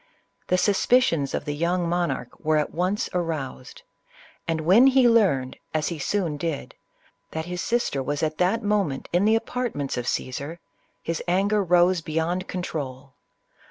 [0.47, 3.83] The suspicions of the young monarch were at once aroused,
[4.47, 6.73] and when he learned, as he soon did,
[7.29, 10.59] that his sister was at that mo ment in the apartments of Caesar,
[11.03, 13.13] his anger rose be yond control.